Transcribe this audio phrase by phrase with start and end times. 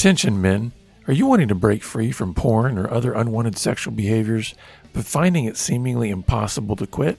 [0.00, 0.72] Attention, men.
[1.06, 4.54] Are you wanting to break free from porn or other unwanted sexual behaviors,
[4.94, 7.18] but finding it seemingly impossible to quit?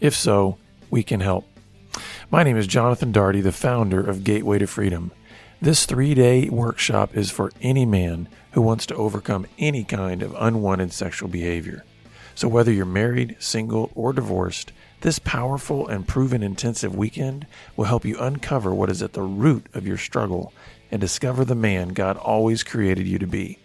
[0.00, 0.58] If so,
[0.90, 1.46] we can help.
[2.30, 5.12] My name is Jonathan Daugherty, the founder of Gateway to Freedom.
[5.62, 10.36] This three day workshop is for any man who wants to overcome any kind of
[10.38, 11.86] unwanted sexual behavior.
[12.34, 17.46] So, whether you're married, single, or divorced, this powerful and proven intensive weekend
[17.78, 20.52] will help you uncover what is at the root of your struggle
[20.90, 23.58] and discover the man God always created you to be.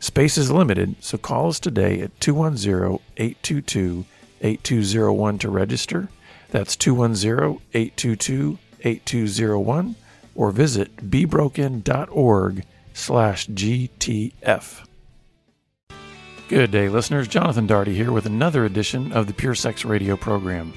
[0.00, 4.04] Space is limited, so call us today at 210 822
[4.40, 6.08] 8201 to register.
[6.50, 9.96] That's 210 822 8201
[10.34, 14.84] or visit bebroken.org slash GTF.
[16.48, 17.28] Good day, listeners.
[17.28, 20.72] Jonathan Daugherty here with another edition of the Pure Sex Radio program.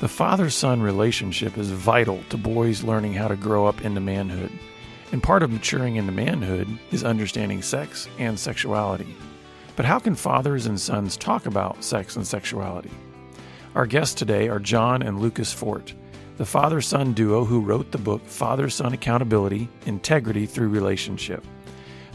[0.00, 4.52] The father son relationship is vital to boys learning how to grow up into manhood.
[5.12, 9.14] And part of maturing into manhood is understanding sex and sexuality.
[9.76, 12.90] But how can fathers and sons talk about sex and sexuality?
[13.74, 15.94] Our guests today are John and Lucas Fort,
[16.38, 21.44] the father son duo who wrote the book Father Son Accountability Integrity Through Relationship.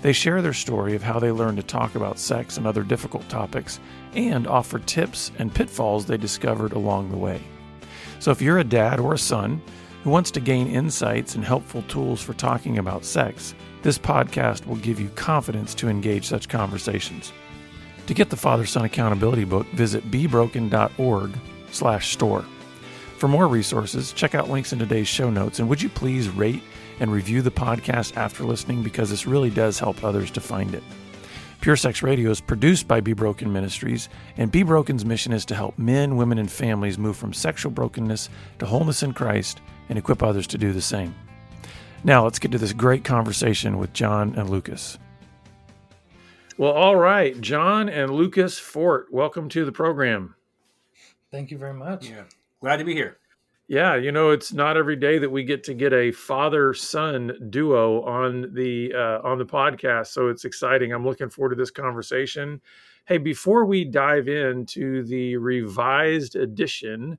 [0.01, 3.27] They share their story of how they learned to talk about sex and other difficult
[3.29, 3.79] topics
[4.13, 7.41] and offer tips and pitfalls they discovered along the way.
[8.19, 9.61] So, if you're a dad or a son
[10.07, 14.77] who wants to gain insights and helpful tools for talking about sex, this podcast will
[14.77, 17.33] give you confidence to engage such conversations.
[18.05, 22.45] To get the Father Son Accountability book, visit bebroken.org/store.
[23.17, 26.63] For more resources, check out links in today's show notes and would you please rate
[27.01, 30.83] and review the podcast after listening because this really does help others to find it.
[31.59, 35.55] Pure Sex Radio is produced by Be Broken Ministries, and Be Broken's mission is to
[35.55, 40.23] help men, women, and families move from sexual brokenness to wholeness in Christ and equip
[40.23, 41.15] others to do the same.
[42.03, 44.97] Now, let's get to this great conversation with John and Lucas.
[46.57, 50.35] Well, all right, John and Lucas Fort, welcome to the program.
[51.31, 52.09] Thank you very much.
[52.09, 52.23] Yeah,
[52.61, 53.17] glad to be here.
[53.67, 58.01] Yeah, you know, it's not every day that we get to get a father-son duo
[58.03, 60.93] on the uh, on the podcast, so it's exciting.
[60.93, 62.61] I'm looking forward to this conversation.
[63.05, 67.17] Hey, before we dive into the revised edition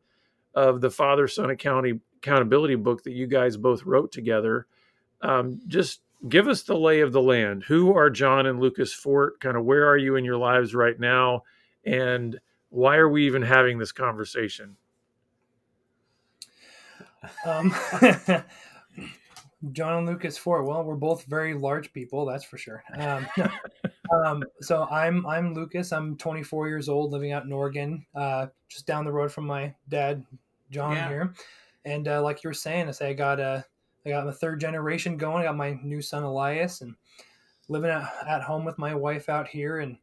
[0.54, 1.50] of the father-son
[2.18, 4.66] accountability book that you guys both wrote together,
[5.22, 7.64] um, just give us the lay of the land.
[7.64, 9.40] Who are John and Lucas Fort?
[9.40, 11.44] Kind of where are you in your lives right now,
[11.84, 12.38] and
[12.70, 14.76] why are we even having this conversation?
[17.44, 17.74] Um,
[19.72, 20.66] John and Lucas Fort.
[20.66, 22.84] Well, we're both very large people, that's for sure.
[22.94, 23.26] Um,
[24.24, 25.92] um, so I'm I'm Lucas.
[25.92, 29.74] I'm 24 years old, living out in Oregon, uh, just down the road from my
[29.88, 30.24] dad,
[30.70, 31.08] John yeah.
[31.08, 31.34] here.
[31.88, 33.65] And uh, like you were saying, I say I got a
[34.04, 35.43] I got my third generation going.
[35.43, 36.94] I got my new son Elias, and
[37.69, 39.97] living at, at home with my wife out here and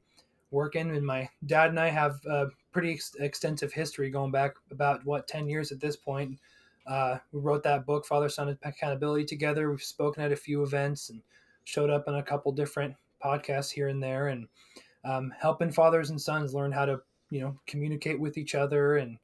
[0.51, 0.95] working.
[0.95, 5.27] And my dad and I have a pretty ex- extensive history going back about what
[5.27, 6.37] 10 years at this point
[6.87, 9.69] uh, we wrote that book, Father Son Accountability, together.
[9.69, 11.21] We've spoken at a few events and
[11.63, 14.47] showed up on a couple different podcasts here and there, and
[15.03, 17.01] um, helping fathers and sons learn how to,
[17.31, 19.17] you know, communicate with each other and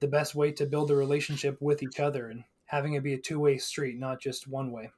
[0.00, 3.18] the best way to build a relationship with each other, and having it be a
[3.18, 4.90] two way street, not just one way.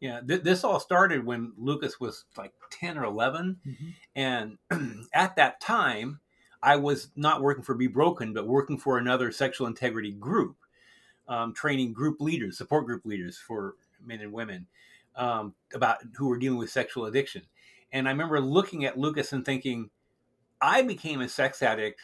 [0.00, 3.88] Yeah, th- this all started when Lucas was like ten or 11 mm-hmm.
[4.16, 4.58] and
[5.14, 6.20] at that time,
[6.62, 10.56] I was not working for Be Broken, but working for another sexual integrity group
[11.28, 13.74] um, training group leaders, support group leaders for
[14.04, 14.66] men and women
[15.16, 17.42] um, about who were dealing with sexual addiction.
[17.92, 19.90] And I remember looking at Lucas and thinking,
[20.60, 22.00] I became a sex addict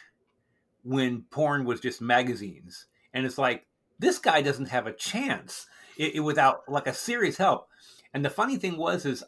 [0.83, 2.85] when porn was just magazines.
[3.13, 3.65] And it's like,
[3.97, 5.67] this guy doesn't have a chance
[5.97, 7.67] it, it, without like a serious help.
[8.13, 9.23] And the funny thing was, is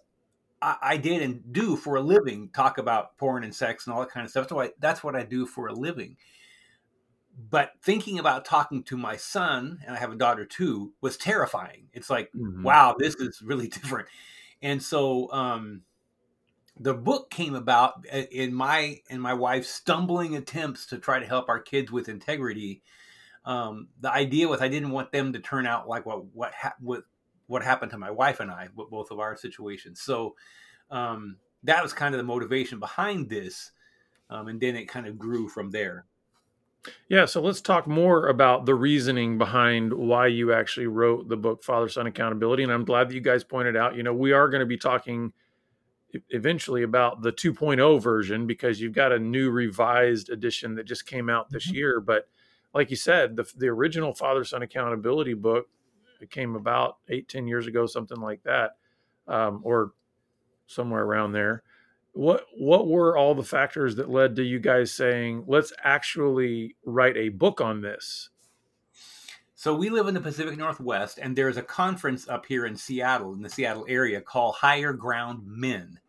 [0.62, 4.00] I, I, did and do for a living talk about porn and sex and all
[4.02, 4.48] that kind of stuff.
[4.50, 6.18] So I, that's what I do for a living
[7.50, 11.88] but thinking about talking to my son and i have a daughter too was terrifying
[11.94, 12.64] it's like mm-hmm.
[12.64, 14.08] wow this is really different
[14.62, 15.82] and so um,
[16.80, 21.26] the book came about uh, in my and my wife's stumbling attempts to try to
[21.26, 22.82] help our kids with integrity
[23.46, 26.76] um, the idea was i didn't want them to turn out like what what ha-
[26.80, 27.04] what,
[27.48, 30.36] what happened to my wife and i both of our situations so
[30.90, 33.72] um, that was kind of the motivation behind this
[34.30, 36.06] um, and then it kind of grew from there
[37.10, 41.64] yeah, so let's talk more about the reasoning behind why you actually wrote the book
[41.64, 42.64] Father Son Accountability.
[42.64, 44.78] And I'm glad that you guys pointed out, you know, we are going to be
[44.78, 45.32] talking
[46.30, 51.30] eventually about the 2.0 version because you've got a new revised edition that just came
[51.30, 51.76] out this mm-hmm.
[51.76, 52.00] year.
[52.00, 52.28] But
[52.74, 55.68] like you said, the, the original Father Son Accountability book
[56.22, 58.76] it came about eight, ten years ago, something like that.
[59.28, 59.94] Um, or
[60.72, 61.64] somewhere around there.
[62.14, 67.16] What what were all the factors that led to you guys saying, let's actually write
[67.16, 68.30] a book on this?
[69.62, 73.32] So we live in the Pacific Northwest, and there's a conference up here in Seattle,
[73.34, 76.00] in the Seattle area, called Higher Ground Men.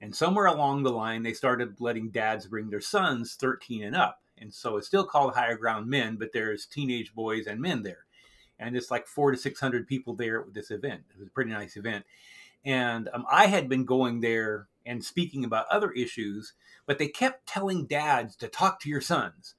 [0.00, 4.22] And somewhere along the line, they started letting dads bring their sons 13 and up.
[4.38, 8.06] And so it's still called Higher Ground Men, but there's teenage boys and men there.
[8.58, 11.02] And it's like four to 600 people there at this event.
[11.10, 12.06] It was a pretty nice event.
[12.64, 16.54] And um, I had been going there and speaking about other issues,
[16.86, 19.54] but they kept telling dads to talk to your sons,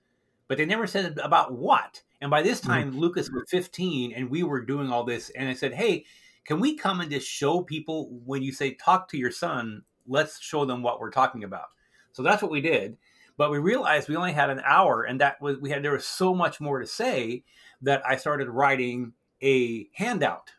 [0.48, 2.02] but they never said about what.
[2.22, 3.00] And by this time, mm-hmm.
[3.00, 5.30] Lucas was 15 and we were doing all this.
[5.32, 6.06] And I said, Hey,
[6.46, 10.42] can we come and just show people when you say talk to your son, let's
[10.42, 11.68] show them what we're talking about.
[12.14, 12.98] So that's what we did.
[13.38, 16.06] But we realized we only had an hour and that was, we had, there was
[16.06, 17.44] so much more to say
[17.82, 20.52] that I started writing a handout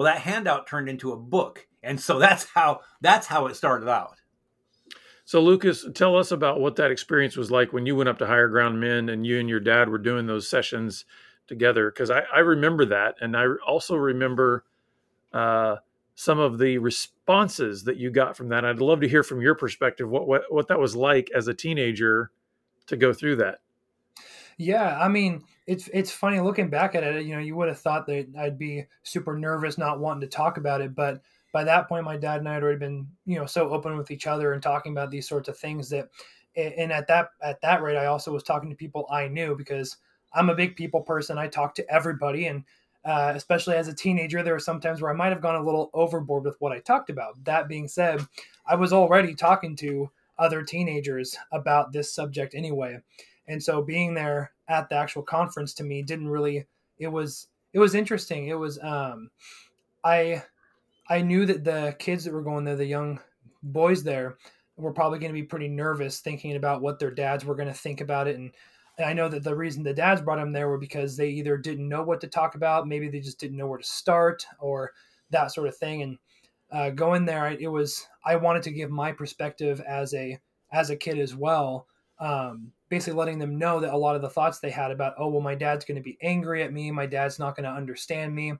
[0.00, 3.86] well, that handout turned into a book, and so that's how that's how it started
[3.86, 4.19] out.
[5.30, 8.26] So, Lucas, tell us about what that experience was like when you went up to
[8.26, 11.04] Higher Ground Men and you and your dad were doing those sessions
[11.46, 11.88] together.
[11.88, 14.64] Because I, I, remember that, and I also remember
[15.32, 15.76] uh,
[16.16, 18.64] some of the responses that you got from that.
[18.64, 21.54] I'd love to hear from your perspective what what, what that was like as a
[21.54, 22.32] teenager
[22.88, 23.60] to go through that.
[24.58, 27.24] Yeah, I mean, it's it's funny looking back at it.
[27.24, 30.56] You know, you would have thought that I'd be super nervous, not wanting to talk
[30.56, 33.46] about it, but by that point, my dad and I had already been, you know,
[33.46, 36.08] so open with each other and talking about these sorts of things that,
[36.56, 39.96] and at that at that rate, I also was talking to people I knew because
[40.32, 41.38] I'm a big people person.
[41.38, 42.64] I talk to everybody, and
[43.04, 45.64] uh, especially as a teenager, there were some times where I might have gone a
[45.64, 47.42] little overboard with what I talked about.
[47.44, 48.26] That being said,
[48.66, 52.98] I was already talking to other teenagers about this subject anyway.
[53.46, 56.66] And so being there at the actual conference to me didn't really
[56.98, 58.48] it was it was interesting.
[58.48, 59.30] It was um
[60.04, 60.42] I
[61.10, 63.20] I knew that the kids that were going there, the young
[63.62, 64.38] boys there,
[64.76, 67.74] were probably going to be pretty nervous thinking about what their dads were going to
[67.74, 68.52] think about it and
[69.04, 71.88] I know that the reason the dads brought them there were because they either didn't
[71.88, 74.92] know what to talk about, maybe they just didn't know where to start, or
[75.30, 76.02] that sort of thing.
[76.02, 76.18] And
[76.70, 80.38] uh, going there, it was I wanted to give my perspective as a
[80.72, 81.86] as a kid as well,
[82.20, 85.28] um, basically letting them know that a lot of the thoughts they had about, oh,
[85.28, 88.34] well, my dad's going to be angry at me, my dad's not going to understand
[88.34, 88.54] me.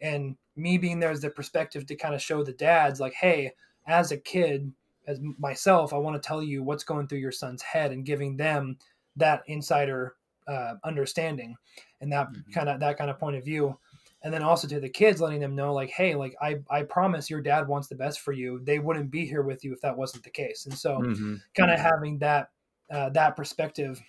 [0.00, 3.52] And me being there as the perspective to kind of show the dads, like, hey,
[3.86, 4.72] as a kid,
[5.06, 8.36] as myself, I want to tell you what's going through your son's head and giving
[8.36, 8.78] them
[9.16, 10.14] that insider
[10.48, 11.56] uh, understanding
[12.00, 12.52] and that mm-hmm.
[12.52, 13.76] kind of that kind of point of view
[14.22, 17.28] and then also to the kids letting them know like hey like i i promise
[17.28, 19.96] your dad wants the best for you they wouldn't be here with you if that
[19.96, 21.34] wasn't the case and so mm-hmm.
[21.56, 22.50] kind of having that
[22.90, 24.02] uh, that perspective.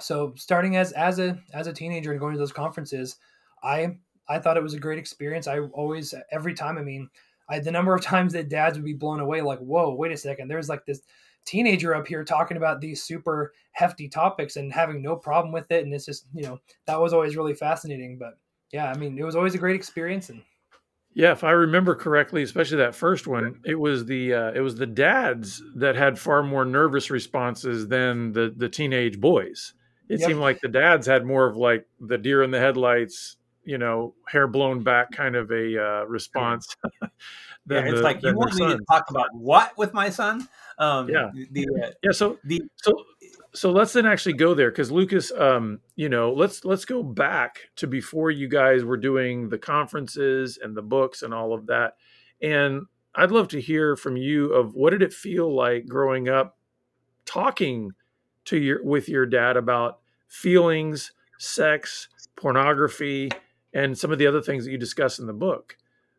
[0.00, 3.16] So starting as as a as a teenager and going to those conferences,
[3.62, 3.98] I
[4.28, 5.46] I thought it was a great experience.
[5.46, 7.08] I always every time I mean,
[7.48, 10.16] I the number of times that dads would be blown away like, "Whoa, wait a
[10.16, 10.48] second.
[10.48, 11.02] There's like this
[11.44, 15.84] teenager up here talking about these super hefty topics and having no problem with it
[15.84, 18.38] and it's just, you know, that was always really fascinating, but
[18.72, 20.42] yeah, I mean, it was always a great experience and
[21.16, 24.74] yeah, if I remember correctly, especially that first one, it was the uh, it was
[24.74, 29.74] the dads that had far more nervous responses than the the teenage boys.
[30.08, 30.28] It yep.
[30.28, 34.14] seemed like the dads had more of like the deer in the headlights, you know,
[34.28, 36.76] hair blown back kind of a uh, response.
[37.02, 37.08] yeah,
[37.80, 40.48] it's the, like you want me to talk about what with my son?
[40.78, 42.12] Um, yeah, the, uh, yeah.
[42.12, 42.92] So the so
[43.54, 47.60] so let's then actually go there because Lucas, um, you know, let's let's go back
[47.76, 51.94] to before you guys were doing the conferences and the books and all of that.
[52.42, 52.82] And
[53.14, 56.58] I'd love to hear from you of what did it feel like growing up,
[57.24, 57.92] talking
[58.46, 63.30] to your with your dad about feelings, sex, pornography,
[63.74, 65.76] and some of the other things that you discuss in the book.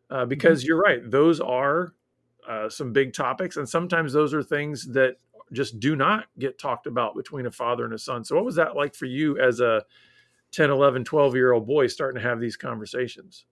[0.08, 0.68] Uh, because mm-hmm.
[0.68, 1.94] you're right; those are
[2.48, 5.16] uh, some big topics, and sometimes those are things that
[5.52, 8.24] just do not get talked about between a father and a son.
[8.24, 9.84] So, what was that like for you as a
[10.52, 13.44] 10, 11, 12 year old boy starting to have these conversations?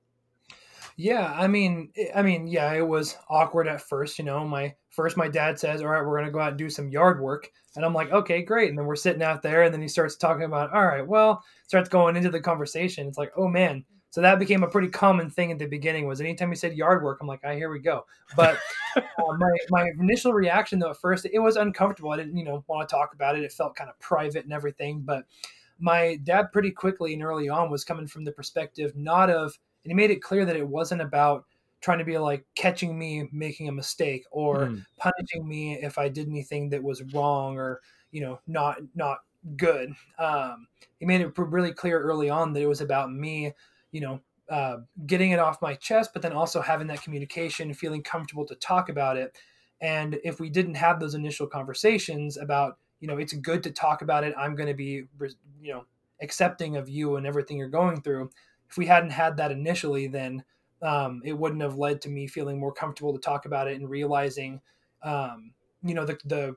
[0.96, 4.16] Yeah, I mean, I mean, yeah, it was awkward at first.
[4.16, 6.70] You know, my first, my dad says, "All right, we're gonna go out and do
[6.70, 9.74] some yard work," and I'm like, "Okay, great." And then we're sitting out there, and
[9.74, 13.08] then he starts talking about, "All right, well," starts going into the conversation.
[13.08, 13.84] It's like, "Oh man,
[14.14, 16.06] so that became a pretty common thing at the beginning.
[16.06, 18.06] Was anytime he said yard work, I'm like, "Ah, right, here we go."
[18.36, 18.60] But
[18.96, 22.12] uh, my my initial reaction though at first it was uncomfortable.
[22.12, 23.42] I didn't you know want to talk about it.
[23.42, 25.00] It felt kind of private and everything.
[25.00, 25.24] But
[25.80, 29.90] my dad pretty quickly and early on was coming from the perspective not of, and
[29.90, 31.44] he made it clear that it wasn't about
[31.80, 34.86] trying to be like catching me making a mistake or mm.
[34.96, 37.80] punishing me if I did anything that was wrong or
[38.12, 39.18] you know not not
[39.56, 39.92] good.
[40.20, 40.68] Um,
[41.00, 43.52] he made it really clear early on that it was about me
[43.94, 44.20] you know,
[44.50, 48.56] uh, getting it off my chest, but then also having that communication, feeling comfortable to
[48.56, 49.38] talk about it.
[49.80, 54.02] And if we didn't have those initial conversations about, you know, it's good to talk
[54.02, 55.04] about it, I'm going to be,
[55.62, 55.84] you know,
[56.20, 58.30] accepting of you and everything you're going through.
[58.68, 60.42] If we hadn't had that initially, then
[60.82, 63.88] um, it wouldn't have led to me feeling more comfortable to talk about it and
[63.88, 64.60] realizing,
[65.04, 65.52] um,
[65.84, 66.56] you know, the, the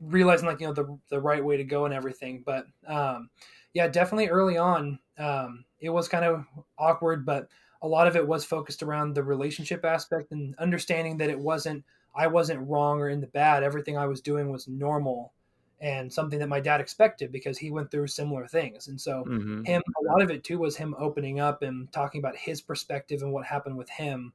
[0.00, 2.42] realizing like, you know, the, the right way to go and everything.
[2.44, 3.30] But um,
[3.72, 6.44] yeah, definitely early on, um, it was kind of
[6.78, 7.48] awkward, but
[7.82, 11.84] a lot of it was focused around the relationship aspect and understanding that it wasn't
[12.14, 13.62] I wasn't wrong or in the bad.
[13.62, 15.32] Everything I was doing was normal
[15.80, 18.88] and something that my dad expected because he went through similar things.
[18.88, 19.64] And so mm-hmm.
[19.64, 23.22] him a lot of it too was him opening up and talking about his perspective
[23.22, 24.32] and what happened with him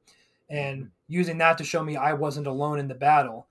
[0.48, 0.88] and mm-hmm.
[1.08, 3.48] using that to show me I wasn't alone in the battle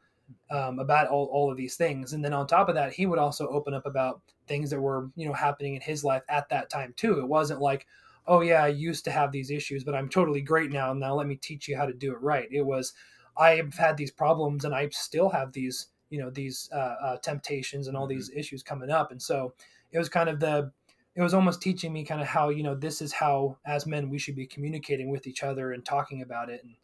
[0.50, 2.14] um, about all, all of these things.
[2.14, 4.22] And then on top of that, he would also open up about
[4.52, 7.20] things that were, you know, happening in his life at that time too.
[7.20, 7.88] It wasn't like,
[8.28, 10.92] oh yeah, I used to have these issues, but I'm totally great now.
[10.92, 12.50] Now let me teach you how to do it right.
[12.52, 12.94] It was,
[13.38, 17.88] I've had these problems and I still have these, you know, these uh, uh, temptations
[17.88, 18.18] and all mm-hmm.
[18.18, 19.12] these issues coming up.
[19.12, 19.54] And so
[19.94, 20.74] it was kind of the,
[21.16, 24.10] it was almost teaching me kind of how, you know, this is how as men
[24.10, 26.62] we should be communicating with each other and talking about it.
[26.66, 26.76] And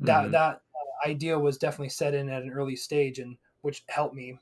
[0.00, 0.32] that, mm-hmm.
[0.32, 4.38] that uh, idea was definitely set in at an early stage and which helped me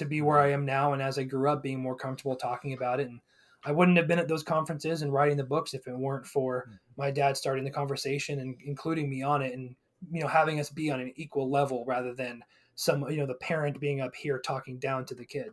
[0.00, 0.92] to be where I am now.
[0.92, 3.20] And as I grew up being more comfortable talking about it and
[3.64, 6.64] I wouldn't have been at those conferences and writing the books if it weren't for
[6.66, 6.76] mm-hmm.
[6.96, 9.74] my dad starting the conversation and including me on it and
[10.10, 12.42] you know having us be on an equal level rather than
[12.74, 15.50] some you know the parent being up here talking down to the kid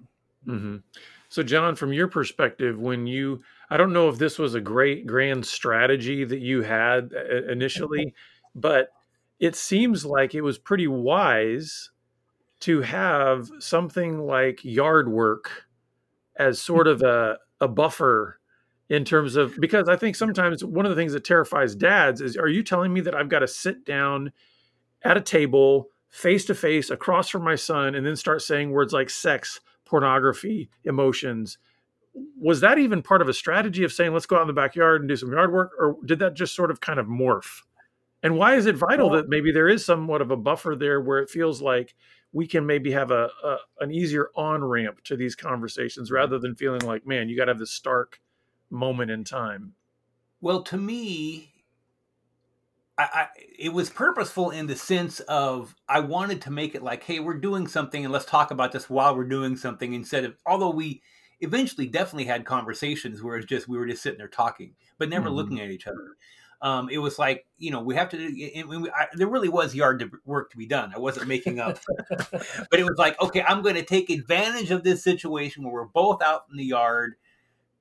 [0.48, 0.77] mm-hmm.
[1.27, 5.06] so john from your perspective when you i don't know if this was a great
[5.06, 8.13] grand strategy that you had uh, initially
[8.56, 8.89] but
[9.39, 11.92] it seems like it was pretty wise
[12.62, 15.66] to have something like yard work
[16.36, 16.62] as mm.
[16.62, 18.40] sort of a, a buffer
[18.90, 22.38] in terms of because I think sometimes one of the things that terrifies dads is
[22.38, 24.32] are you telling me that I've got to sit down
[25.04, 28.94] at a table face to face across from my son and then start saying words
[28.94, 31.58] like sex, pornography, emotions?
[32.40, 35.02] Was that even part of a strategy of saying let's go out in the backyard
[35.02, 37.62] and do some yard work or did that just sort of kind of morph?
[38.24, 41.20] And why is it vital that maybe there is somewhat of a buffer there where
[41.20, 41.94] it feels like
[42.38, 46.53] we can maybe have a, a an easier on ramp to these conversations rather than
[46.53, 48.22] feeling like, man, you got to have this stark
[48.70, 49.74] moment in time?
[50.39, 51.51] Well, to me,
[52.96, 53.27] I, I,
[53.58, 57.39] it was purposeful in the sense of I wanted to make it like, hey, we're
[57.39, 61.01] doing something and let's talk about this while we're doing something instead of although we
[61.39, 65.25] eventually definitely had conversations where it's just we were just sitting there talking, but never
[65.25, 65.38] mm-hmm.
[65.38, 66.17] looking at each other.
[66.62, 68.18] Um, it was like you know we have to.
[68.18, 70.92] It, it, I, there really was yard work to be done.
[70.96, 74.84] I wasn't making up, but it was like okay, I'm going to take advantage of
[74.84, 77.16] this situation where we're both out in the yard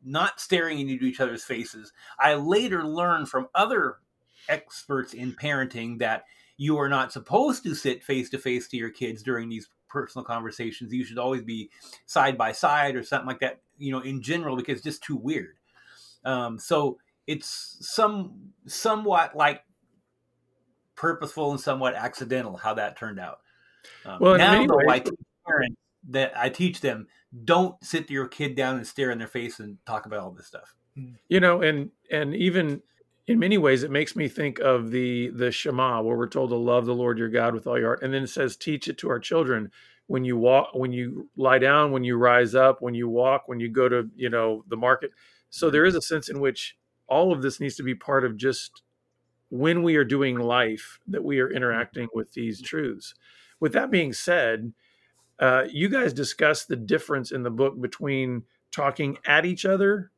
[0.04, 1.92] not staring into each other's faces.
[2.18, 3.96] I later learned from other
[4.48, 6.24] experts in parenting that
[6.56, 10.24] you are not supposed to sit face to face to your kids during these personal
[10.24, 10.92] conversations.
[10.92, 11.70] You should always be
[12.06, 15.16] side by side or something like that, you know, in general, because it's just too
[15.16, 15.56] weird.
[16.24, 19.62] Um, so it's some somewhat like
[20.94, 23.40] purposeful and somewhat accidental how that turned out.
[24.04, 25.14] Um, well, now, though, I teach
[25.46, 25.76] parents
[26.08, 27.06] that I teach them
[27.44, 30.46] don't sit your kid down and stare in their face and talk about all this
[30.46, 30.74] stuff.
[30.96, 31.14] Hmm.
[31.28, 32.82] You know, and and even
[33.26, 36.56] in many ways, it makes me think of the the Shema, where we're told to
[36.56, 38.98] love the Lord your God with all your heart, and then it says, teach it
[38.98, 39.70] to our children
[40.06, 43.58] when you walk, when you lie down, when you rise up, when you walk, when
[43.58, 45.10] you go to you know the market.
[45.50, 46.76] So there is a sense in which
[47.08, 48.82] all of this needs to be part of just
[49.50, 53.14] when we are doing life that we are interacting with these truths.
[53.60, 54.72] With that being said,
[55.38, 60.10] uh, you guys discuss the difference in the book between talking at each other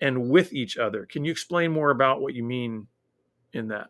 [0.00, 1.06] and with each other.
[1.06, 2.86] Can you explain more about what you mean
[3.52, 3.88] in that?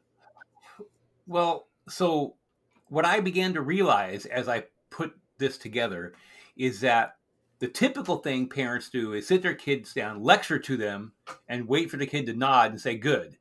[1.26, 2.36] Well, so
[2.88, 6.14] what I began to realize as I put this together
[6.56, 7.16] is that
[7.58, 11.12] the typical thing parents do is sit their kids down, lecture to them,
[11.48, 13.38] and wait for the kid to nod and say, Good.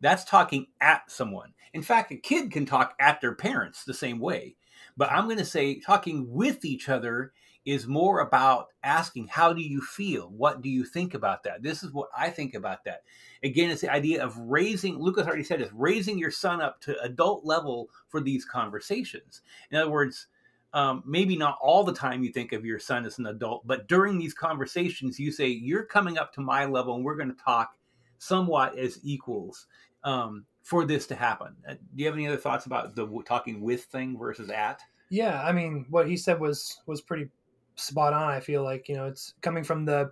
[0.00, 1.54] That's talking at someone.
[1.72, 4.56] In fact, a kid can talk at their parents the same way.
[4.96, 7.32] But I'm going to say talking with each other
[7.66, 10.30] is more about asking, how do you feel?
[10.30, 11.62] What do you think about that?
[11.62, 13.02] This is what I think about that.
[13.42, 17.00] Again, it's the idea of raising, Lucas already said, is raising your son up to
[17.02, 19.42] adult level for these conversations.
[19.70, 20.28] In other words,
[20.72, 23.88] um, maybe not all the time you think of your son as an adult, but
[23.88, 27.42] during these conversations, you say, You're coming up to my level and we're going to
[27.42, 27.70] talk
[28.18, 29.66] somewhat as equals.
[30.04, 31.54] Um, for this to happen.
[31.68, 34.82] Uh, do you have any other thoughts about the talking with thing versus at?
[35.10, 37.28] Yeah, I mean, what he said was was pretty
[37.76, 38.28] spot on.
[38.28, 40.10] I feel like you know it's coming from the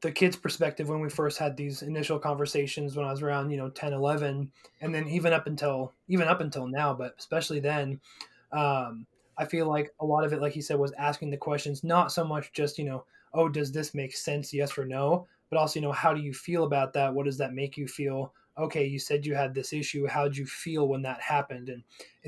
[0.00, 3.56] the kid's perspective when we first had these initial conversations when I was around, you
[3.56, 4.50] know, 10, 11,
[4.80, 8.00] and then even up until even up until now, but especially then,
[8.50, 9.06] um,
[9.38, 12.12] I feel like a lot of it, like he said, was asking the questions, not
[12.12, 15.80] so much just, you know, oh, does this make sense, yes or no, but also,
[15.80, 17.12] you know, how do you feel about that?
[17.12, 18.32] What does that make you feel?
[18.58, 20.06] Okay, you said you had this issue.
[20.06, 21.68] How'd you feel when that happened?
[21.68, 21.82] And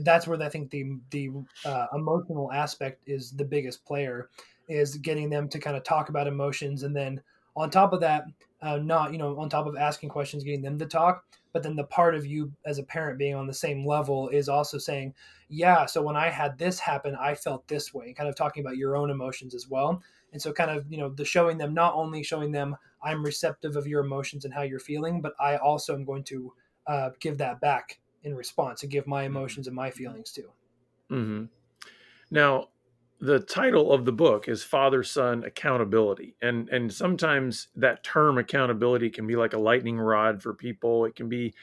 [0.05, 1.31] that's where I think the the
[1.65, 4.31] uh, emotional aspect is the biggest player,
[4.69, 7.21] is getting them to kind of talk about emotions, and then
[7.55, 8.25] on top of that,
[8.63, 11.77] uh, not you know on top of asking questions, getting them to talk, but then
[11.77, 15.15] the part of you as a parent being on the same level is also saying,
[15.49, 18.65] yeah, so when I had this happen, I felt this way, and kind of talking
[18.65, 20.03] about your own emotions as well.
[20.33, 23.77] And so, kind of, you know, the showing them not only showing them I'm receptive
[23.77, 26.53] of your emotions and how you're feeling, but I also am going to
[26.87, 29.37] uh, give that back in response and give my mm-hmm.
[29.37, 30.51] emotions and my feelings too.
[31.11, 31.45] Mm-hmm.
[32.31, 32.69] Now,
[33.23, 39.11] the title of the book is Father Son Accountability, and and sometimes that term accountability
[39.11, 41.05] can be like a lightning rod for people.
[41.05, 41.55] It can be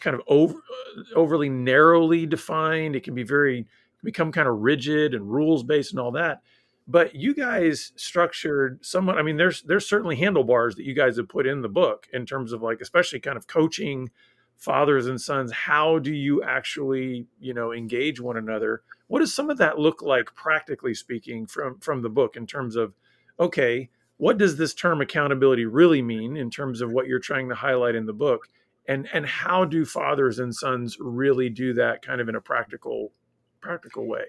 [0.00, 2.96] kind of over, uh, overly narrowly defined.
[2.96, 3.66] It can be very
[4.02, 6.40] become kind of rigid and rules based and all that
[6.86, 11.28] but you guys structured somewhat i mean there's there's certainly handlebars that you guys have
[11.28, 14.08] put in the book in terms of like especially kind of coaching
[14.56, 19.50] fathers and sons how do you actually you know engage one another what does some
[19.50, 22.94] of that look like practically speaking from from the book in terms of
[23.38, 27.54] okay what does this term accountability really mean in terms of what you're trying to
[27.54, 28.48] highlight in the book
[28.88, 33.12] and and how do fathers and sons really do that kind of in a practical
[33.60, 34.26] practical way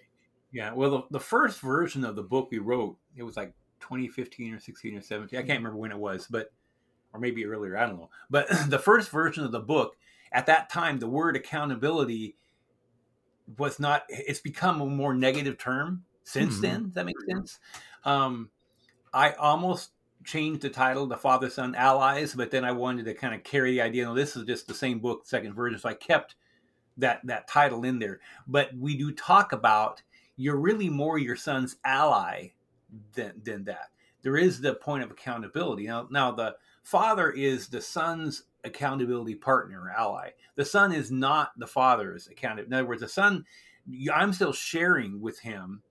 [0.51, 4.53] yeah, well, the, the first version of the book we wrote, it was like 2015
[4.55, 5.37] or 16 or 17.
[5.37, 6.51] I can't remember when it was, but
[7.13, 7.77] or maybe earlier.
[7.77, 8.09] I don't know.
[8.29, 9.95] But the first version of the book,
[10.31, 12.35] at that time, the word accountability
[13.57, 14.03] was not.
[14.09, 16.61] It's become a more negative term since mm-hmm.
[16.61, 16.83] then.
[16.85, 17.59] Does that make sense?
[18.03, 18.49] Um,
[19.13, 19.91] I almost
[20.25, 23.71] changed the title to Father Son Allies, but then I wanted to kind of carry
[23.71, 24.05] the idea.
[24.05, 25.79] No, this is just the same book, second version.
[25.79, 26.35] So I kept
[26.97, 28.19] that that title in there.
[28.47, 30.01] But we do talk about
[30.35, 32.49] you're really more your son's ally
[33.13, 33.89] than than that.
[34.21, 35.87] There is the point of accountability.
[35.87, 40.31] Now, now the father is the son's accountability partner or ally.
[40.55, 42.67] The son is not the father's accountability.
[42.67, 43.45] In other words, the son,
[44.13, 45.81] I'm still sharing with him.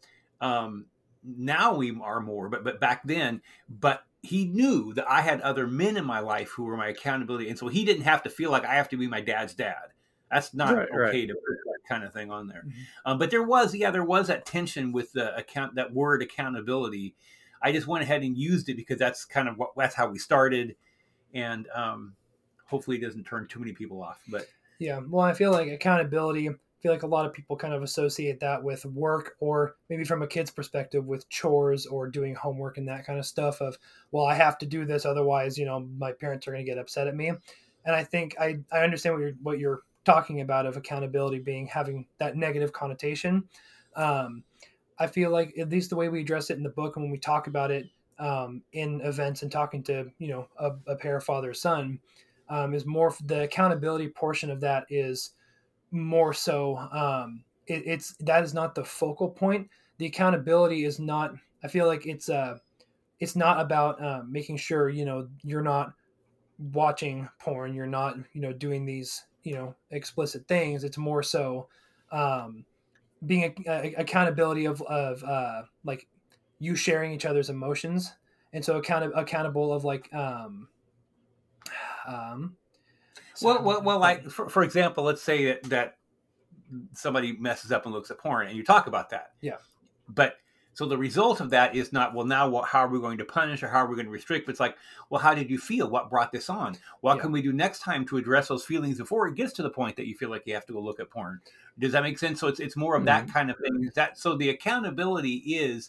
[0.40, 0.86] Um,
[1.24, 5.66] now we are more, but but back then, but he knew that I had other
[5.66, 8.50] men in my life who were my accountability, and so he didn't have to feel
[8.50, 9.92] like I have to be my dad's dad.
[10.30, 11.28] That's not right, okay right.
[11.28, 12.64] to put that kind of thing on there.
[12.66, 12.80] Mm-hmm.
[13.04, 17.14] Um, but there was, yeah, there was that tension with the account, that word accountability.
[17.62, 20.18] I just went ahead and used it because that's kind of what that's how we
[20.18, 20.76] started,
[21.32, 22.14] and um,
[22.66, 24.20] hopefully it doesn't turn too many people off.
[24.28, 24.46] But
[24.78, 26.48] yeah, well, I feel like accountability.
[26.48, 30.04] I feel like a lot of people kind of associate that with work, or maybe
[30.04, 33.60] from a kid's perspective with chores or doing homework and that kind of stuff.
[33.60, 33.78] Of
[34.12, 36.78] well, I have to do this, otherwise, you know, my parents are going to get
[36.78, 37.28] upset at me.
[37.28, 41.66] And I think I, I understand what you're what you're talking about of accountability being
[41.66, 43.44] having that negative connotation.
[43.96, 44.44] Um,
[44.98, 47.12] I feel like at least the way we address it in the book and when
[47.12, 47.86] we talk about it
[48.18, 51.98] um, in events and talking to you know a, a pair father son
[52.48, 55.30] um, is more the accountability portion of that is
[55.90, 59.68] more so um, it, it's that is not the focal point.
[59.98, 61.34] The accountability is not.
[61.64, 62.58] I feel like it's uh
[63.18, 65.92] it's not about uh, making sure you know you're not
[66.72, 70.84] watching porn you're not you know doing these you know explicit things.
[70.84, 71.68] It's more so
[72.12, 72.64] um,
[73.24, 76.06] being a, a, accountability of of uh, like
[76.58, 78.12] you sharing each other's emotions,
[78.52, 80.68] and so account accountable of like um,
[82.06, 82.56] um,
[83.42, 85.96] well, well, well, like for, for example, let's say that, that
[86.92, 89.32] somebody messes up and looks at porn, and you talk about that.
[89.40, 89.56] Yeah.
[90.08, 90.36] But
[90.76, 93.24] so the result of that is not, well, now what, how are we going to
[93.24, 94.44] punish or how are we going to restrict?
[94.44, 94.76] But it's like,
[95.08, 95.88] well, how did you feel?
[95.88, 96.76] What brought this on?
[97.00, 97.22] What yeah.
[97.22, 99.96] can we do next time to address those feelings before it gets to the point
[99.96, 101.40] that you feel like you have to go look at porn?
[101.78, 102.40] Does that make sense?
[102.40, 103.26] So it's, it's more of mm-hmm.
[103.26, 103.90] that kind of thing.
[103.94, 105.88] That So the accountability is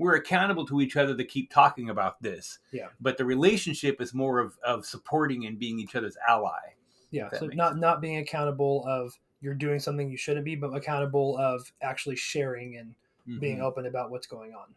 [0.00, 2.58] we're accountable to each other to keep talking about this.
[2.72, 2.88] Yeah.
[3.00, 6.74] But the relationship is more of, of supporting and being each other's ally.
[7.10, 7.28] Yeah.
[7.38, 7.80] So not, sense.
[7.80, 12.76] not being accountable of you're doing something you shouldn't be, but accountable of actually sharing
[12.76, 12.94] and–
[13.30, 13.40] mm-hmm.
[13.40, 14.74] being open about what's going on.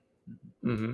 [0.64, 0.94] Mm-hmm.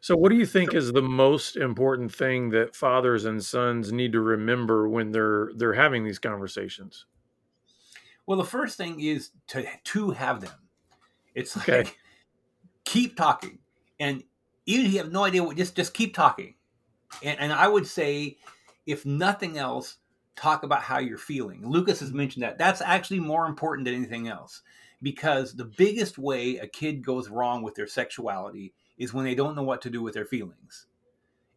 [0.00, 4.12] So, what do you think is the most important thing that fathers and sons need
[4.12, 7.06] to remember when they're they're having these conversations?
[8.26, 10.52] Well, the first thing is to to have them.
[11.34, 11.90] It's like okay.
[12.84, 13.58] Keep talking,
[13.98, 14.22] and
[14.66, 16.54] even if you have no idea what, just just keep talking.
[17.22, 18.38] And, and I would say,
[18.86, 19.96] if nothing else,
[20.36, 21.68] talk about how you're feeling.
[21.68, 22.58] Lucas has mentioned that.
[22.58, 24.62] That's actually more important than anything else
[25.02, 29.56] because the biggest way a kid goes wrong with their sexuality is when they don't
[29.56, 30.86] know what to do with their feelings.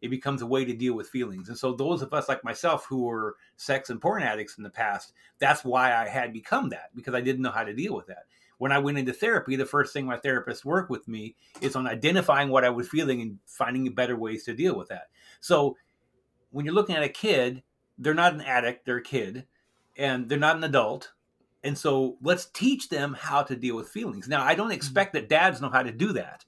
[0.00, 1.48] it becomes a way to deal with feelings.
[1.48, 4.70] And so, those of us like myself who were sex and porn addicts in the
[4.70, 8.06] past, that's why I had become that because I didn't know how to deal with
[8.08, 8.24] that.
[8.58, 11.86] When I went into therapy, the first thing my therapist worked with me is on
[11.86, 15.08] identifying what I was feeling and finding better ways to deal with that.
[15.40, 15.76] So,
[16.50, 17.62] when you're looking at a kid,
[17.98, 19.46] they're not an addict, they're a kid,
[19.96, 21.12] and they're not an adult.
[21.62, 24.28] And so let's teach them how to deal with feelings.
[24.28, 24.74] Now, I don't mm-hmm.
[24.74, 26.44] expect that dads know how to do that.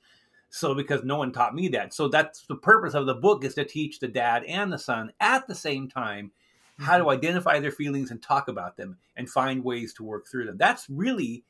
[0.50, 1.92] So because no one taught me that.
[1.92, 5.12] So that's the purpose of the book is to teach the dad and the son
[5.20, 6.30] at the same time
[6.78, 7.10] how to mm-hmm.
[7.10, 10.58] identify their feelings and talk about them and find ways to work through them.
[10.58, 11.44] That's really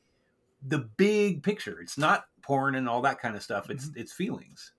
[0.66, 1.80] the big picture.
[1.80, 3.70] It's not porn and all that kind of stuff.
[3.70, 4.00] It's mm-hmm.
[4.00, 4.72] it's feelings.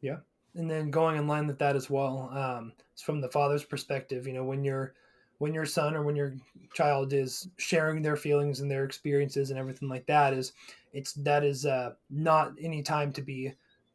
[0.00, 0.18] Yeah.
[0.54, 4.26] And then going in line with that as well, um, it's from the father's perspective.
[4.26, 4.94] You know, when you're
[5.42, 6.34] when your son or when your
[6.72, 10.52] child is sharing their feelings and their experiences and everything like that is
[10.92, 13.52] it's that is uh, not any time to be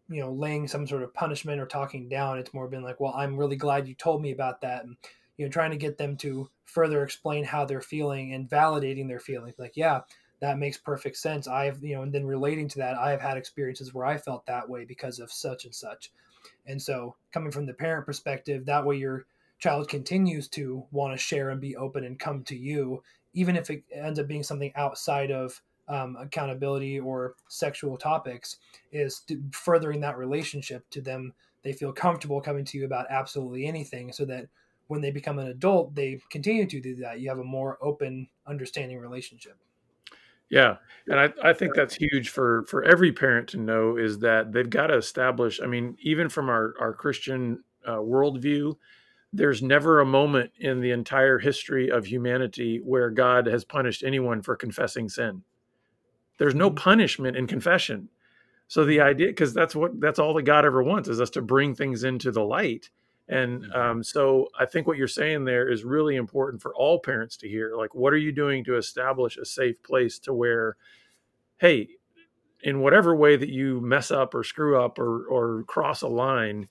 [0.09, 3.13] you know laying some sort of punishment or talking down it's more been like well
[3.15, 4.97] i'm really glad you told me about that and
[5.37, 9.19] you know trying to get them to further explain how they're feeling and validating their
[9.19, 10.01] feelings like yeah
[10.39, 13.37] that makes perfect sense i've you know and then relating to that i have had
[13.37, 16.11] experiences where i felt that way because of such and such
[16.65, 19.25] and so coming from the parent perspective that way you're
[19.59, 23.69] child continues to want to share and be open and come to you, even if
[23.69, 28.57] it ends up being something outside of um, accountability or sexual topics,
[28.91, 31.33] is furthering that relationship to them.
[31.63, 34.47] They feel comfortable coming to you about absolutely anything so that
[34.87, 37.19] when they become an adult, they continue to do that.
[37.19, 39.57] You have a more open, understanding relationship.
[40.49, 44.53] Yeah, and I, I think that's huge for for every parent to know is that
[44.53, 45.59] they've got to establish.
[45.61, 48.77] I mean, even from our our Christian uh, worldview,
[49.33, 54.41] there's never a moment in the entire history of humanity where God has punished anyone
[54.41, 55.43] for confessing sin.
[56.37, 56.77] There's no mm-hmm.
[56.77, 58.09] punishment in confession.
[58.69, 61.41] So the idea, because that's what that's all that God ever wants is us to
[61.41, 62.89] bring things into the light.
[63.29, 63.79] And mm-hmm.
[63.79, 67.49] um, so I think what you're saying there is really important for all parents to
[67.49, 67.75] hear.
[67.75, 70.77] Like, what are you doing to establish a safe place to where,
[71.57, 71.89] hey,
[72.63, 76.69] in whatever way that you mess up or screw up or or cross a line,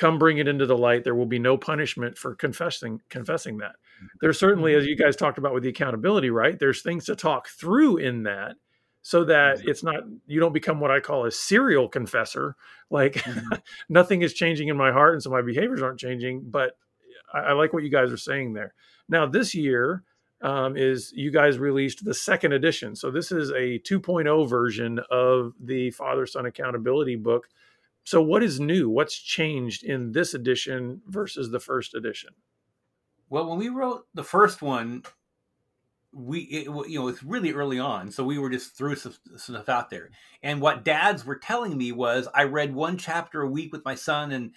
[0.00, 3.72] come bring it into the light there will be no punishment for confessing confessing that
[3.72, 4.06] mm-hmm.
[4.22, 7.48] there's certainly as you guys talked about with the accountability right there's things to talk
[7.48, 8.56] through in that
[9.02, 12.56] so that it's not you don't become what i call a serial confessor
[12.90, 13.54] like mm-hmm.
[13.88, 16.76] nothing is changing in my heart and so my behaviors aren't changing but
[17.32, 18.74] I, I like what you guys are saying there
[19.08, 20.02] now this year
[20.42, 25.54] um, is you guys released the second edition so this is a 2.0 version of
[25.60, 27.48] the father son accountability book
[28.04, 28.88] so, what is new?
[28.88, 32.30] What's changed in this edition versus the first edition?
[33.28, 35.04] Well, when we wrote the first one,
[36.12, 39.68] we it, you know it's really early on, so we were just threw some stuff
[39.68, 40.10] out there.
[40.42, 43.94] And what dads were telling me was, I read one chapter a week with my
[43.94, 44.52] son, and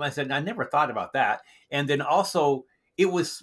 [0.00, 1.42] I said I never thought about that.
[1.70, 3.42] And then also, it was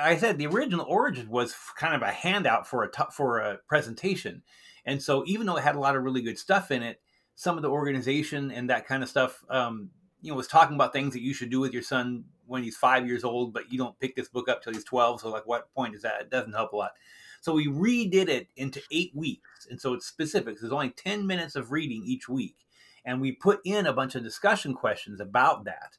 [0.00, 4.42] I said the original origin was kind of a handout for a for a presentation,
[4.84, 7.00] and so even though it had a lot of really good stuff in it,
[7.34, 9.90] some of the organization and that kind of stuff, um,
[10.22, 12.76] you know, was talking about things that you should do with your son when he's
[12.76, 15.20] five years old, but you don't pick this book up till he's 12.
[15.20, 16.20] So, like, what point is that?
[16.20, 16.92] It doesn't help a lot.
[17.40, 19.66] So, we redid it into eight weeks.
[19.70, 20.60] And so it's specific.
[20.60, 22.56] There's only 10 minutes of reading each week.
[23.04, 25.98] And we put in a bunch of discussion questions about that.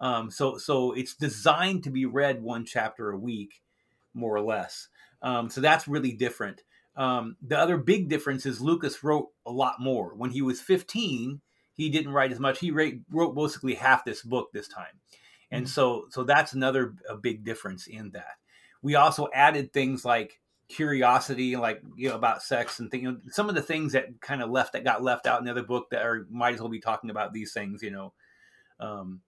[0.00, 3.62] Um, so, so it's designed to be read one chapter a week,
[4.12, 4.88] more or less.
[5.22, 6.62] Um, so that's really different.
[6.96, 10.14] Um, the other big difference is Lucas wrote a lot more.
[10.14, 11.40] When he was 15,
[11.74, 12.60] he didn't write as much.
[12.60, 15.00] He wrote basically half this book this time,
[15.50, 15.70] and mm-hmm.
[15.70, 18.36] so so that's another a big difference in that.
[18.82, 23.34] We also added things like curiosity, like you know about sex and things.
[23.34, 25.62] Some of the things that kind of left that got left out in the other
[25.62, 27.82] book that are might as well be talking about these things.
[27.82, 28.12] You know,
[28.80, 29.20] um, um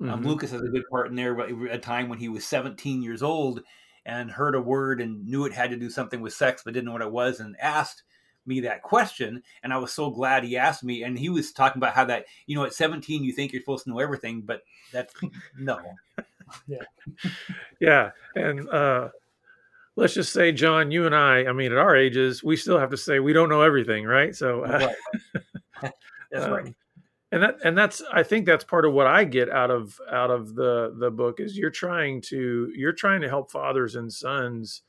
[0.00, 0.10] mm-hmm.
[0.10, 1.34] um, Lucas has a good part in there.
[1.34, 3.62] But a time when he was 17 years old
[4.06, 6.86] and heard a word and knew it had to do something with sex but didn't
[6.86, 8.02] know what it was and asked
[8.46, 11.78] me that question and i was so glad he asked me and he was talking
[11.80, 14.62] about how that you know at 17 you think you're supposed to know everything but
[14.92, 15.14] that's
[15.58, 15.80] no.
[16.68, 16.82] Yeah.
[17.80, 19.08] Yeah and uh
[19.96, 22.90] let's just say john you and i i mean at our ages we still have
[22.90, 24.36] to say we don't know everything right?
[24.36, 24.92] So uh,
[25.82, 25.92] right.
[26.30, 26.74] that's um, right
[27.34, 30.30] and that and that's i think that's part of what i get out of out
[30.30, 34.82] of the the book is you're trying to you're trying to help fathers and sons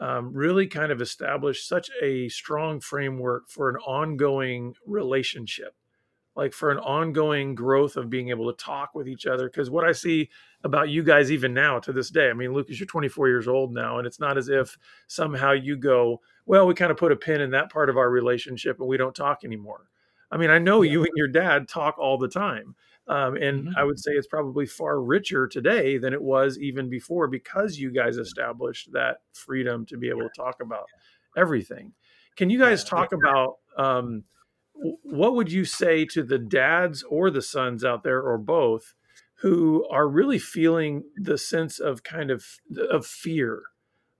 [0.00, 5.74] um, really kind of establish such a strong framework for an ongoing relationship
[6.36, 9.84] like for an ongoing growth of being able to talk with each other because what
[9.84, 10.28] i see
[10.64, 13.72] about you guys even now to this day i mean lucas you're 24 years old
[13.72, 14.76] now and it's not as if
[15.06, 18.10] somehow you go well we kind of put a pin in that part of our
[18.10, 19.88] relationship and we don't talk anymore
[20.34, 20.92] I mean, I know yeah.
[20.92, 22.74] you and your dad talk all the time.
[23.06, 23.76] Um, and mm-hmm.
[23.76, 27.90] I would say it's probably far richer today than it was even before because you
[27.90, 30.86] guys established that freedom to be able to talk about
[31.36, 31.92] everything.
[32.36, 34.24] Can you guys talk about um,
[34.74, 38.94] what would you say to the dads or the sons out there or both
[39.40, 42.44] who are really feeling the sense of kind of
[42.90, 43.62] of fear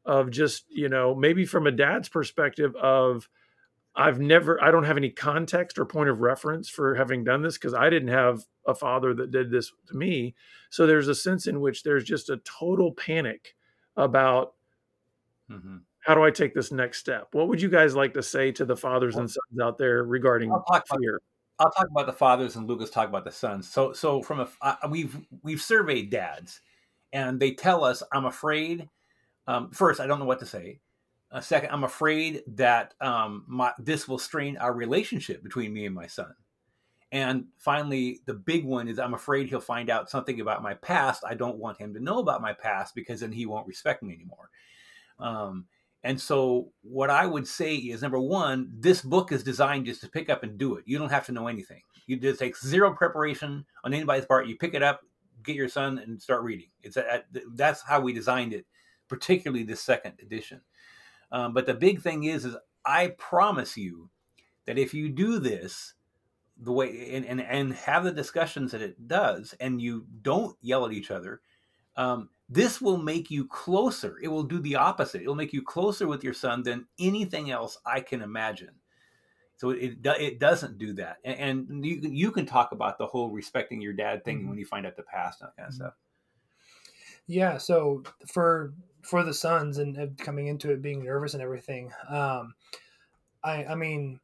[0.05, 3.29] of just you know maybe from a dad's perspective of
[3.97, 7.57] I've never, I don't have any context or point of reference for having done this
[7.57, 10.35] because I didn't have a father that did this to me.
[10.71, 13.55] So there's a sense in which there's just a total panic
[13.97, 14.55] about
[15.49, 15.77] mm-hmm.
[16.01, 17.29] how do I take this next step?
[17.33, 20.51] What would you guys like to say to the fathers and sons out there regarding
[20.51, 21.21] I'll talk fear?
[21.61, 23.71] About, I'll talk about the fathers and Lucas talk about the sons.
[23.71, 26.61] So, so from a, uh, we've, we've surveyed dads
[27.13, 28.89] and they tell us, I'm afraid.
[29.47, 30.81] Um, first, I don't know what to say.
[31.35, 35.95] A second, I'm afraid that um, my, this will strain our relationship between me and
[35.95, 36.33] my son.
[37.11, 41.25] And finally, the big one is I'm afraid he'll find out something about my past.
[41.27, 44.15] I don't want him to know about my past because then he won't respect me
[44.15, 44.49] anymore.
[45.19, 45.67] Um,
[46.05, 50.09] and so, what I would say is number one, this book is designed just to
[50.09, 50.85] pick up and do it.
[50.87, 51.83] You don't have to know anything.
[52.07, 54.47] You just take zero preparation on anybody's part.
[54.47, 55.01] You pick it up,
[55.43, 56.69] get your son, and start reading.
[56.85, 58.67] It's a, that's how we designed it,
[59.09, 60.61] particularly the second edition.
[61.33, 64.11] Um, but the big thing is, is I promise you
[64.67, 65.95] that if you do this
[66.57, 70.87] the way and, and, and have the discussions that it does, and you don't yell
[70.87, 71.41] at each other,
[71.97, 74.19] um, this will make you closer.
[74.23, 75.23] It will do the opposite.
[75.23, 78.75] It will make you closer with your son than anything else I can imagine.
[79.57, 83.31] So it it doesn't do that, and, and you you can talk about the whole
[83.31, 84.49] respecting your dad thing mm-hmm.
[84.49, 85.85] when you find out the past and that kind of mm-hmm.
[85.85, 85.95] stuff.
[87.27, 87.59] Yeah.
[87.59, 91.91] So for for the sons and coming into it being nervous and everything.
[92.09, 92.55] Um,
[93.43, 94.21] I, I mean,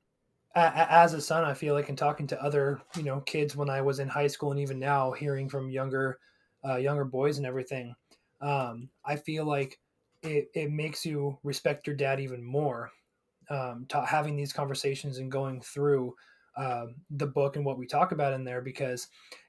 [0.55, 3.83] as a son, I feel like in talking to other, you know, kids when I
[3.83, 6.19] was in high school and even now hearing from younger,
[6.67, 7.95] uh, younger boys and everything,
[8.41, 9.79] um, I feel like
[10.23, 12.91] it, it makes you respect your dad even more.
[13.49, 16.15] Um, having these conversations and going through
[16.57, 19.09] uh, the book and what we talk about in there because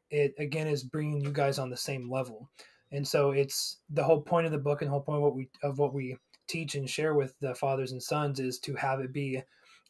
[0.10, 2.50] it again is bringing you guys on the same level
[2.92, 5.36] and so it's the whole point of the book and the whole point of what
[5.36, 9.00] we of what we teach and share with the fathers and sons is to have
[9.00, 9.42] it be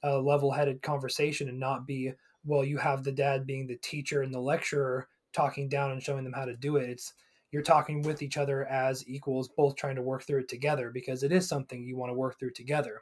[0.03, 2.11] a level-headed conversation and not be
[2.45, 6.23] well you have the dad being the teacher and the lecturer talking down and showing
[6.23, 6.89] them how to do it.
[6.89, 7.13] It's
[7.51, 11.23] you're talking with each other as equals both trying to work through it together because
[11.23, 13.01] it is something you want to work through together.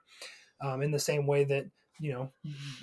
[0.62, 1.66] Um, in the same way that
[2.00, 2.32] you know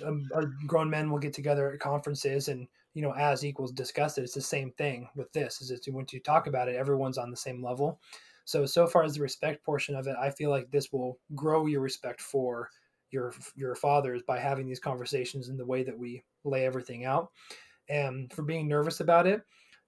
[0.05, 0.27] um,
[0.65, 4.33] grown men will get together at conferences and you know as equals discuss it it's
[4.33, 7.37] the same thing with this is that when you talk about it everyone's on the
[7.37, 7.99] same level
[8.43, 11.67] so so far as the respect portion of it i feel like this will grow
[11.67, 12.71] your respect for
[13.11, 17.29] your your fathers by having these conversations in the way that we lay everything out
[17.87, 19.43] and for being nervous about it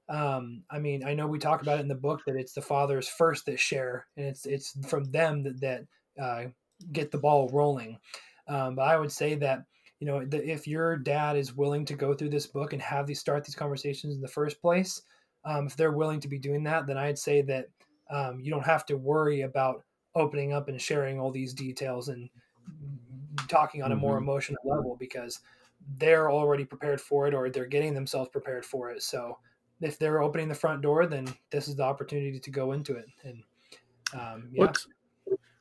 [0.08, 2.64] um, I mean, I know we talk about it in the book that it's the
[2.64, 5.84] fathers first that share, and it's it's from them that that
[6.20, 6.46] uh,
[6.92, 8.00] get the ball rolling.
[8.48, 9.66] Um, but I would say that
[10.00, 13.06] you know, the, if your dad is willing to go through this book and have
[13.06, 15.02] these start these conversations in the first place,
[15.46, 17.66] um, if they're willing to be doing that, then I'd say that
[18.10, 19.84] um, you don't have to worry about
[20.16, 22.30] opening up and sharing all these details and
[23.48, 24.24] talking on a more mm-hmm.
[24.24, 25.40] emotional level because
[25.98, 29.02] they're already prepared for it or they're getting themselves prepared for it.
[29.04, 29.38] So
[29.82, 33.06] if they're opening the front door, then this is the opportunity to go into it.
[33.24, 33.44] And
[34.14, 34.66] um, yeah.
[34.66, 34.88] What's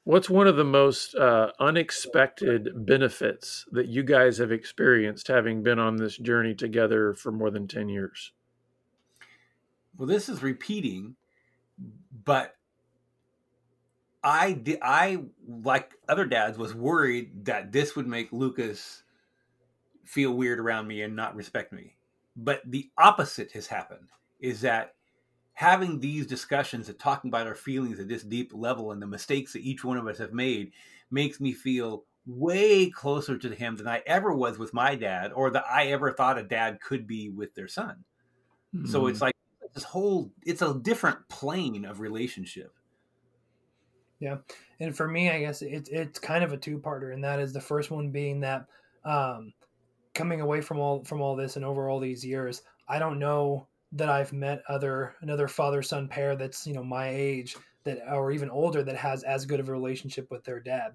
[0.08, 5.78] What's one of the most uh, unexpected benefits that you guys have experienced having been
[5.78, 8.32] on this journey together for more than 10 years?
[9.98, 11.16] Well, this is repeating,
[12.24, 12.56] but
[14.24, 19.02] I I like other dads was worried that this would make Lucas
[20.06, 21.96] feel weird around me and not respect me.
[22.34, 24.08] But the opposite has happened
[24.40, 24.94] is that
[25.58, 29.52] having these discussions and talking about our feelings at this deep level and the mistakes
[29.52, 30.70] that each one of us have made
[31.10, 35.50] makes me feel way closer to him than I ever was with my dad or
[35.50, 38.04] that I ever thought a dad could be with their son.
[38.72, 38.86] Mm-hmm.
[38.86, 39.34] So it's like
[39.74, 42.72] this whole it's a different plane of relationship.
[44.20, 44.36] Yeah.
[44.78, 47.60] And for me, I guess it's it's kind of a two-parter and that is the
[47.60, 48.66] first one being that
[49.04, 49.52] um
[50.14, 53.66] coming away from all from all this and over all these years, I don't know
[53.92, 58.30] that I've met other another father son pair that's you know my age that or
[58.30, 60.92] even older that has as good of a relationship with their dad,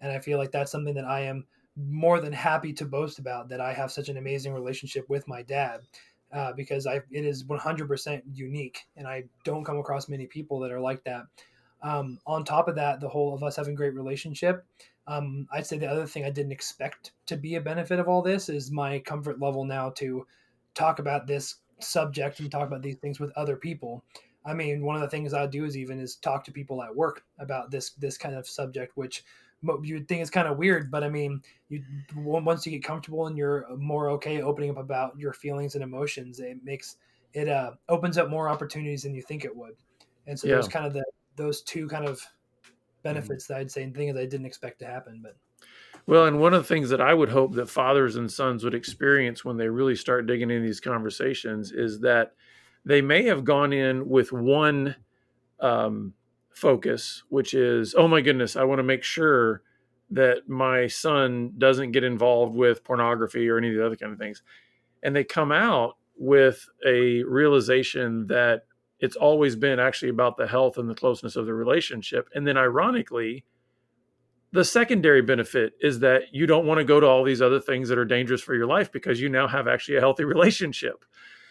[0.00, 3.48] and I feel like that's something that I am more than happy to boast about
[3.48, 5.80] that I have such an amazing relationship with my dad.
[6.32, 10.72] Uh, because I it is 100% unique, and I don't come across many people that
[10.72, 11.24] are like that.
[11.82, 14.64] Um, on top of that, the whole of us having great relationship.
[15.06, 18.22] Um, I'd say the other thing I didn't expect to be a benefit of all
[18.22, 20.26] this is my comfort level now to
[20.74, 24.04] talk about this subject and talk about these things with other people.
[24.44, 26.94] I mean, one of the things I do is even is talk to people at
[26.94, 29.24] work about this this kind of subject, which
[29.82, 31.82] you'd think is kind of weird, but I mean, you
[32.16, 36.40] once you get comfortable and you're more okay opening up about your feelings and emotions,
[36.40, 36.96] it makes
[37.34, 39.74] it uh, opens up more opportunities than you think it would.
[40.26, 40.54] And so yeah.
[40.54, 41.04] there's kind of the
[41.36, 42.20] those two kind of
[43.02, 43.54] benefits mm-hmm.
[43.54, 45.36] that I'd say and things I didn't expect to happen, but.
[46.06, 48.74] Well, and one of the things that I would hope that fathers and sons would
[48.74, 52.32] experience when they really start digging into these conversations is that
[52.84, 54.96] they may have gone in with one
[55.60, 56.14] um,
[56.50, 59.62] focus, which is, oh my goodness, I want to make sure
[60.10, 64.18] that my son doesn't get involved with pornography or any of the other kind of
[64.18, 64.42] things.
[65.02, 68.64] And they come out with a realization that
[68.98, 72.28] it's always been actually about the health and the closeness of the relationship.
[72.34, 73.44] And then, ironically,
[74.52, 77.88] the secondary benefit is that you don't want to go to all these other things
[77.88, 81.04] that are dangerous for your life because you now have actually a healthy relationship.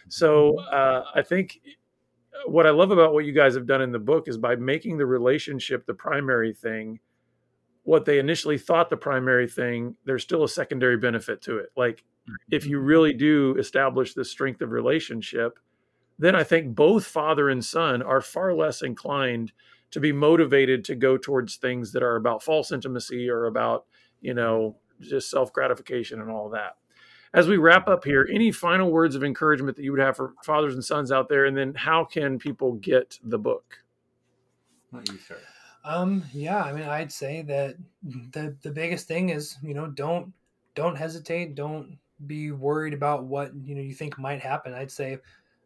[0.07, 1.59] So uh, I think
[2.45, 4.97] what I love about what you guys have done in the book is by making
[4.97, 6.99] the relationship the primary thing,
[7.83, 11.71] what they initially thought the primary thing, there's still a secondary benefit to it.
[11.75, 12.03] Like
[12.51, 15.57] if you really do establish the strength of relationship,
[16.19, 19.51] then I think both father and son are far less inclined
[19.91, 23.85] to be motivated to go towards things that are about false intimacy or about,
[24.21, 26.77] you know, just self gratification and all that
[27.33, 30.33] as we wrap up here, any final words of encouragement that you would have for
[30.43, 33.83] fathers and sons out there, and then how can people get the book?
[35.85, 40.33] Um, yeah, I mean, I'd say that the the biggest thing is you know don't
[40.75, 44.73] don't hesitate, don't be worried about what you know you think might happen.
[44.73, 45.17] I'd say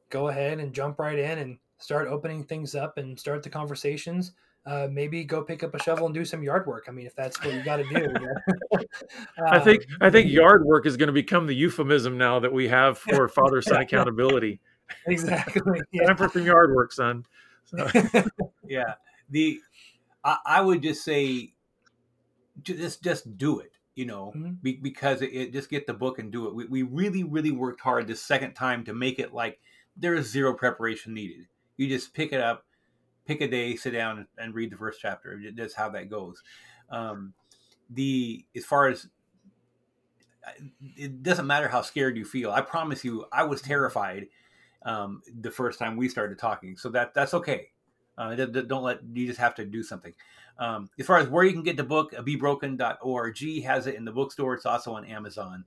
[0.10, 4.34] go ahead and jump right in and start opening things up and start the conversations
[4.66, 6.86] uh, maybe go pick up a shovel and do some yard work.
[6.88, 8.08] I mean, if that's what you got to do.
[9.48, 12.52] I think I think um, yard work is going to become the euphemism now that
[12.52, 14.60] we have for father son accountability.
[15.08, 15.82] Exactly.
[15.92, 16.04] Yeah.
[16.08, 17.26] Time for some yard work, son.
[17.66, 17.88] So.
[18.68, 18.96] yeah.
[19.30, 19.60] The
[20.24, 21.54] I, I, would just say
[22.64, 23.72] just just do it.
[23.94, 24.54] You know, mm-hmm.
[24.62, 26.56] be, because it, it, just get the book and do it.
[26.56, 29.60] We, we really really worked hard this second time to make it like
[29.96, 31.46] there is zero preparation needed.
[31.78, 32.66] You just pick it up
[33.26, 35.40] pick a day, sit down, and read the first chapter.
[35.56, 36.42] That's how that goes.
[36.90, 37.34] Um,
[37.90, 39.08] the as far as
[40.96, 42.52] it doesn't matter how scared you feel.
[42.52, 44.28] I promise you, I was terrified
[44.84, 46.78] um, the first time we started talking.
[46.78, 47.70] So that that's okay.
[48.18, 50.14] Uh, don't let you just have to do something.
[50.58, 54.12] Um, as far as where you can get the book, bebroken.org has it in the
[54.12, 54.54] bookstore.
[54.54, 55.66] It's also on Amazon.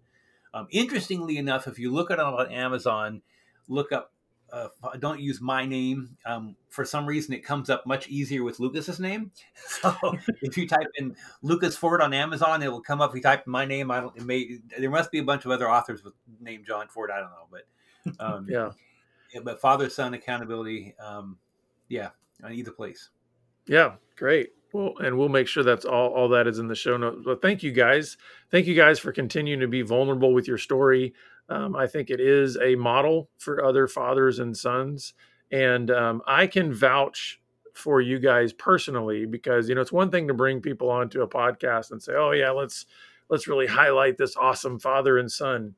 [0.54, 3.20] Um, interestingly enough, if you look it on Amazon,
[3.68, 4.12] look up
[4.52, 6.16] uh, don't use my name.
[6.24, 9.30] Um, for some reason, it comes up much easier with Lucas's name.
[9.68, 9.94] So
[10.42, 13.10] if you type in Lucas Ford on Amazon, it will come up.
[13.10, 14.16] If you type my name, I don't.
[14.16, 14.58] It may.
[14.78, 17.10] There must be a bunch of other authors with name John Ford.
[17.10, 18.70] I don't know, but um, yeah.
[19.34, 19.40] yeah.
[19.44, 20.94] But father son accountability.
[20.98, 21.36] Um,
[21.88, 22.10] yeah,
[22.42, 23.10] on either place.
[23.66, 24.50] Yeah, great.
[24.72, 27.22] Well, and we'll make sure that's all all that is in the show notes.
[27.24, 28.16] But thank you guys.
[28.50, 31.14] Thank you guys for continuing to be vulnerable with your story.
[31.48, 35.14] Um, I think it is a model for other fathers and sons.
[35.50, 37.40] And um, I can vouch
[37.78, 41.28] for you guys personally because you know it's one thing to bring people onto a
[41.28, 42.86] podcast and say, "Oh yeah, let's
[43.30, 45.74] let's really highlight this awesome father and son."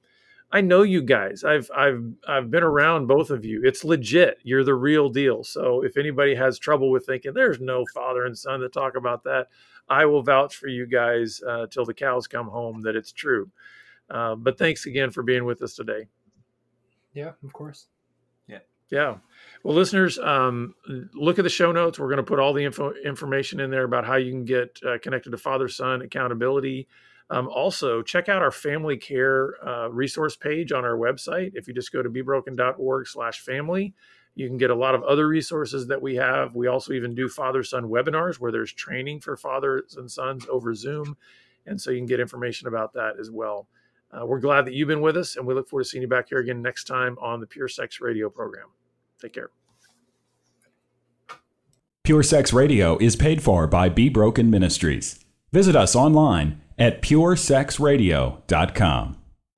[0.53, 1.45] I know you guys.
[1.45, 3.61] I've I've I've been around both of you.
[3.65, 4.39] It's legit.
[4.43, 5.45] You're the real deal.
[5.45, 9.23] So if anybody has trouble with thinking there's no father and son that talk about
[9.25, 9.49] that,
[9.89, 13.51] I will vouch for you guys uh, till the cows come home that it's true.
[14.11, 16.07] Uh, but thanks again for being with us today.
[17.15, 17.87] Yeah, of course.
[18.47, 18.59] Yeah.
[18.91, 19.17] Yeah.
[19.63, 20.75] Well, listeners, um,
[21.15, 21.99] look at the show notes.
[21.99, 24.79] We're going to put all the info, information in there about how you can get
[24.87, 26.89] uh, connected to father son accountability.
[27.31, 31.53] Um, also, check out our family care uh, resource page on our website.
[31.55, 33.95] If you just go to bebroken.org slash family,
[34.35, 36.55] you can get a lot of other resources that we have.
[36.57, 40.75] We also even do father son webinars where there's training for fathers and sons over
[40.75, 41.17] Zoom.
[41.67, 43.69] And so you can get information about that as well.
[44.13, 46.09] Uh, we're glad that you've been with us, and we look forward to seeing you
[46.09, 48.67] back here again next time on the Pure Sex Radio program.
[49.21, 49.51] Take care.
[52.03, 55.25] Pure Sex Radio is paid for by Be Broken Ministries.
[55.53, 59.20] Visit us online at puresexradio.com.